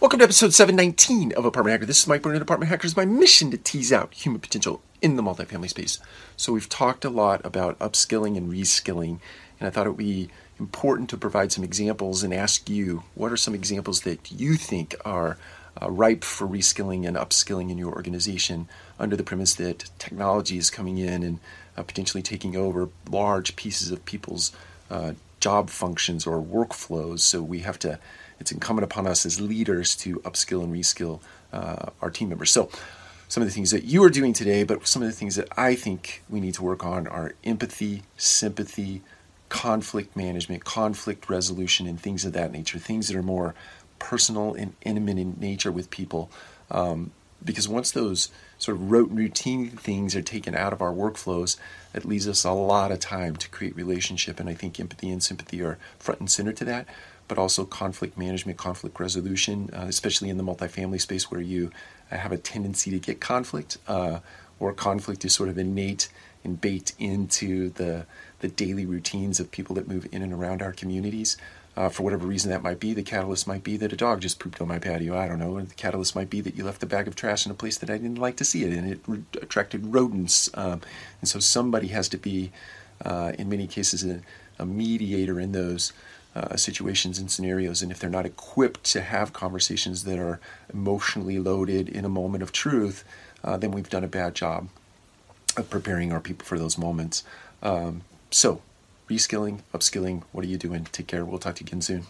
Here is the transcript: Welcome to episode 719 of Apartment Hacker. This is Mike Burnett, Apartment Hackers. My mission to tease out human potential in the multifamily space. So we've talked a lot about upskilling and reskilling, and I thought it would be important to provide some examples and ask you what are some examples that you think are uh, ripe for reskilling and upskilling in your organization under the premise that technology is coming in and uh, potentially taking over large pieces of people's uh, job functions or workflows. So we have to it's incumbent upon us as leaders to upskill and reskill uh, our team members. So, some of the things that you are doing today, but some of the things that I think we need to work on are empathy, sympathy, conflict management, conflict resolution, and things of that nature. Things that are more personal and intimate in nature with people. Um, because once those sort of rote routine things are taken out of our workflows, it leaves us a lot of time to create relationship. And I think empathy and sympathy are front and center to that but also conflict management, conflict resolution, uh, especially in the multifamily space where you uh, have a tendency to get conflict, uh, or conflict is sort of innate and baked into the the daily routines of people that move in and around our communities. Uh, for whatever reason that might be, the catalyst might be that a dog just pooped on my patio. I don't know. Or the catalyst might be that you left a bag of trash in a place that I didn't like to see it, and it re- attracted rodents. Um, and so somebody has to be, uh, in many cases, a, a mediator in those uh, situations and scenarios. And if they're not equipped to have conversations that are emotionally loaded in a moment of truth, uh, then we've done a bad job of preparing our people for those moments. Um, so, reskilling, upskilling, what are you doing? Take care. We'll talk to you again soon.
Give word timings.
Welcome 0.00 0.20
to 0.20 0.24
episode 0.24 0.54
719 0.54 1.32
of 1.32 1.44
Apartment 1.44 1.72
Hacker. 1.72 1.84
This 1.84 2.00
is 2.00 2.06
Mike 2.06 2.22
Burnett, 2.22 2.40
Apartment 2.40 2.70
Hackers. 2.70 2.96
My 2.96 3.04
mission 3.04 3.50
to 3.50 3.58
tease 3.58 3.92
out 3.92 4.14
human 4.14 4.40
potential 4.40 4.80
in 5.02 5.16
the 5.16 5.22
multifamily 5.22 5.68
space. 5.68 6.00
So 6.38 6.54
we've 6.54 6.70
talked 6.70 7.04
a 7.04 7.10
lot 7.10 7.44
about 7.44 7.78
upskilling 7.80 8.34
and 8.38 8.50
reskilling, 8.50 9.18
and 9.58 9.66
I 9.66 9.68
thought 9.68 9.86
it 9.86 9.90
would 9.90 9.98
be 9.98 10.30
important 10.58 11.10
to 11.10 11.18
provide 11.18 11.52
some 11.52 11.64
examples 11.64 12.22
and 12.22 12.32
ask 12.32 12.70
you 12.70 13.02
what 13.14 13.30
are 13.30 13.36
some 13.36 13.54
examples 13.54 14.00
that 14.00 14.32
you 14.32 14.54
think 14.54 14.96
are 15.04 15.36
uh, 15.82 15.90
ripe 15.90 16.24
for 16.24 16.48
reskilling 16.48 17.06
and 17.06 17.18
upskilling 17.18 17.70
in 17.70 17.76
your 17.76 17.92
organization 17.92 18.68
under 18.98 19.16
the 19.16 19.22
premise 19.22 19.52
that 19.56 19.90
technology 19.98 20.56
is 20.56 20.70
coming 20.70 20.96
in 20.96 21.22
and 21.22 21.40
uh, 21.76 21.82
potentially 21.82 22.22
taking 22.22 22.56
over 22.56 22.88
large 23.10 23.54
pieces 23.54 23.90
of 23.90 24.02
people's 24.06 24.50
uh, 24.90 25.12
job 25.40 25.70
functions 25.70 26.26
or 26.26 26.40
workflows. 26.40 27.20
So 27.20 27.42
we 27.42 27.60
have 27.60 27.78
to 27.80 27.98
it's 28.40 28.50
incumbent 28.50 28.84
upon 28.84 29.06
us 29.06 29.26
as 29.26 29.40
leaders 29.40 29.94
to 29.96 30.16
upskill 30.20 30.64
and 30.64 30.72
reskill 30.72 31.20
uh, 31.52 31.90
our 32.00 32.10
team 32.10 32.30
members. 32.30 32.50
So, 32.50 32.70
some 33.28 33.42
of 33.44 33.48
the 33.48 33.54
things 33.54 33.70
that 33.70 33.84
you 33.84 34.02
are 34.02 34.10
doing 34.10 34.32
today, 34.32 34.64
but 34.64 34.88
some 34.88 35.02
of 35.02 35.08
the 35.08 35.14
things 35.14 35.36
that 35.36 35.46
I 35.56 35.76
think 35.76 36.22
we 36.28 36.40
need 36.40 36.54
to 36.54 36.64
work 36.64 36.84
on 36.84 37.06
are 37.06 37.34
empathy, 37.44 38.02
sympathy, 38.16 39.02
conflict 39.50 40.16
management, 40.16 40.64
conflict 40.64 41.30
resolution, 41.30 41.86
and 41.86 42.00
things 42.00 42.24
of 42.24 42.32
that 42.32 42.50
nature. 42.50 42.78
Things 42.80 43.06
that 43.06 43.16
are 43.16 43.22
more 43.22 43.54
personal 44.00 44.54
and 44.54 44.72
intimate 44.82 45.18
in 45.18 45.36
nature 45.38 45.70
with 45.70 45.90
people. 45.90 46.28
Um, 46.72 47.12
because 47.44 47.68
once 47.68 47.90
those 47.90 48.30
sort 48.58 48.76
of 48.76 48.90
rote 48.90 49.10
routine 49.10 49.70
things 49.70 50.14
are 50.14 50.22
taken 50.22 50.54
out 50.54 50.72
of 50.72 50.82
our 50.82 50.92
workflows, 50.92 51.56
it 51.94 52.04
leaves 52.04 52.28
us 52.28 52.44
a 52.44 52.52
lot 52.52 52.92
of 52.92 53.00
time 53.00 53.36
to 53.36 53.48
create 53.48 53.74
relationship. 53.74 54.38
And 54.38 54.48
I 54.48 54.54
think 54.54 54.78
empathy 54.78 55.10
and 55.10 55.22
sympathy 55.22 55.62
are 55.62 55.78
front 55.98 56.20
and 56.20 56.30
center 56.30 56.52
to 56.52 56.64
that 56.66 56.86
but 57.30 57.38
also 57.38 57.64
conflict 57.64 58.18
management, 58.18 58.58
conflict 58.58 58.98
resolution, 58.98 59.70
uh, 59.72 59.84
especially 59.86 60.28
in 60.28 60.36
the 60.36 60.42
multifamily 60.42 61.00
space 61.00 61.30
where 61.30 61.40
you 61.40 61.70
uh, 62.10 62.16
have 62.16 62.32
a 62.32 62.36
tendency 62.36 62.90
to 62.90 62.98
get 62.98 63.20
conflict, 63.20 63.78
uh, 63.86 64.18
or 64.58 64.72
conflict 64.72 65.24
is 65.24 65.32
sort 65.32 65.48
of 65.48 65.56
innate 65.56 66.08
and 66.42 66.60
baked 66.60 66.92
into 66.98 67.70
the 67.70 68.04
the 68.40 68.48
daily 68.48 68.84
routines 68.84 69.38
of 69.38 69.50
people 69.52 69.76
that 69.76 69.86
move 69.86 70.08
in 70.10 70.22
and 70.22 70.32
around 70.32 70.60
our 70.60 70.72
communities. 70.72 71.36
Uh, 71.80 71.88
for 71.88 72.02
whatever 72.02 72.26
reason 72.26 72.50
that 72.50 72.62
might 72.62 72.78
be, 72.78 72.92
the 72.92 73.02
catalyst 73.02 73.46
might 73.46 73.64
be 73.64 73.74
that 73.78 73.90
a 73.90 73.96
dog 73.96 74.20
just 74.20 74.38
pooped 74.38 74.60
on 74.60 74.68
my 74.68 74.78
patio. 74.78 75.16
I 75.16 75.26
don't 75.26 75.38
know. 75.38 75.56
Or 75.56 75.62
the 75.62 75.74
catalyst 75.74 76.14
might 76.14 76.28
be 76.28 76.42
that 76.42 76.54
you 76.54 76.62
left 76.62 76.82
a 76.82 76.86
bag 76.86 77.08
of 77.08 77.16
trash 77.16 77.46
in 77.46 77.52
a 77.52 77.54
place 77.54 77.78
that 77.78 77.88
I 77.88 77.96
didn't 77.96 78.18
like 78.18 78.36
to 78.36 78.44
see 78.44 78.64
it, 78.64 78.76
and 78.76 78.86
it 78.86 79.00
re- 79.06 79.22
attracted 79.40 79.86
rodents. 79.86 80.50
Um, 80.52 80.82
and 81.22 81.28
so 81.30 81.38
somebody 81.38 81.86
has 81.88 82.06
to 82.10 82.18
be, 82.18 82.52
uh, 83.02 83.32
in 83.38 83.48
many 83.48 83.66
cases, 83.66 84.04
a, 84.04 84.20
a 84.58 84.66
mediator 84.66 85.40
in 85.40 85.52
those 85.52 85.94
uh, 86.36 86.54
situations 86.54 87.18
and 87.18 87.30
scenarios. 87.30 87.80
And 87.80 87.90
if 87.90 87.98
they're 87.98 88.10
not 88.10 88.26
equipped 88.26 88.84
to 88.92 89.00
have 89.00 89.32
conversations 89.32 90.04
that 90.04 90.18
are 90.18 90.38
emotionally 90.74 91.38
loaded 91.38 91.88
in 91.88 92.04
a 92.04 92.10
moment 92.10 92.42
of 92.42 92.52
truth, 92.52 93.04
uh, 93.42 93.56
then 93.56 93.70
we've 93.70 93.88
done 93.88 94.04
a 94.04 94.08
bad 94.20 94.34
job 94.34 94.68
of 95.56 95.70
preparing 95.70 96.12
our 96.12 96.20
people 96.20 96.44
for 96.44 96.58
those 96.58 96.76
moments. 96.76 97.24
Um, 97.62 98.02
so, 98.30 98.60
reskilling, 99.10 99.60
upskilling, 99.74 100.22
what 100.32 100.44
are 100.44 100.48
you 100.48 100.56
doing? 100.56 100.86
Take 100.92 101.08
care. 101.08 101.24
We'll 101.24 101.40
talk 101.40 101.56
to 101.56 101.64
you 101.64 101.68
again 101.68 101.82
soon. 101.82 102.06